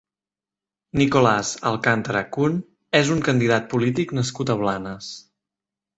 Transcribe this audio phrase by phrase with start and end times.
[1.01, 2.57] Nicolás Alcántara Kühn
[3.03, 5.15] és un candidat polític nascut a Blanes.